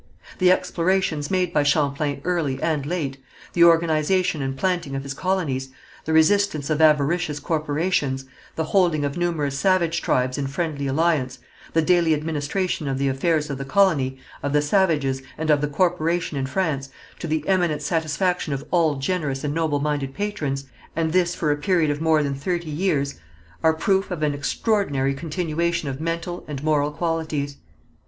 The 0.39 0.51
explorations 0.51 1.29
made 1.29 1.53
by 1.53 1.61
Champlain 1.61 2.21
early 2.23 2.59
and 2.59 2.87
late, 2.87 3.19
the 3.53 3.63
organization 3.65 4.41
and 4.41 4.57
planting 4.57 4.95
of 4.95 5.03
his 5.03 5.13
colonies, 5.13 5.69
the 6.05 6.11
resistance 6.11 6.71
of 6.71 6.81
avaricious 6.81 7.39
corporations, 7.39 8.25
the 8.55 8.63
holding 8.63 9.05
of 9.05 9.15
numerous 9.15 9.59
savage 9.59 10.01
tribes 10.01 10.39
in 10.39 10.47
friendly 10.47 10.87
alliance, 10.87 11.37
the 11.73 11.83
daily 11.83 12.15
administration 12.15 12.87
of 12.87 12.97
the 12.97 13.09
affairs 13.09 13.51
of 13.51 13.59
the 13.59 13.63
colony, 13.63 14.17
of 14.41 14.53
the 14.53 14.61
savages, 14.63 15.21
and 15.37 15.51
of 15.51 15.61
the 15.61 15.67
corporation 15.67 16.35
in 16.35 16.47
France, 16.47 16.89
to 17.19 17.27
the 17.27 17.47
eminent 17.47 17.83
satisfaction 17.83 18.53
of 18.53 18.65
all 18.71 18.95
generous 18.95 19.43
and 19.43 19.53
noble 19.53 19.79
minded 19.79 20.15
patrons, 20.15 20.65
and 20.95 21.13
this 21.13 21.35
for 21.35 21.51
a 21.51 21.55
period 21.57 21.91
of 21.91 22.01
more 22.01 22.23
than 22.23 22.33
thirty 22.33 22.71
years, 22.71 23.19
are 23.63 23.73
proof 23.75 24.09
of 24.09 24.23
an 24.23 24.33
extraordinary 24.33 25.13
continuation 25.13 25.87
of 25.87 26.01
mental 26.01 26.43
and 26.47 26.63
moral 26.63 26.89
qualities. 26.89 27.57